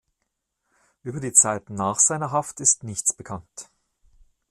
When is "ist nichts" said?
2.59-3.13